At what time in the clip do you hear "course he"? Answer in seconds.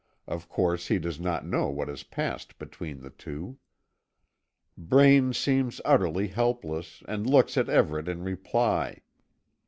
0.49-0.97